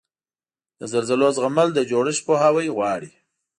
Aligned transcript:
د 0.79 0.81
زلزلو 0.91 1.27
زغمل 1.37 1.67
د 1.73 1.79
جوړښت 1.89 2.21
پوهاوی 2.27 2.67
غواړي. 2.75 3.11